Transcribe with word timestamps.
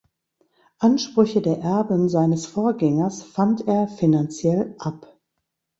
Ansprüche 0.79 1.43
der 1.43 1.59
Erben 1.59 2.09
seines 2.09 2.47
Vorgängers 2.47 3.21
fand 3.21 3.67
er 3.67 3.87
finanziell 3.87 4.75
ab. 4.79 5.15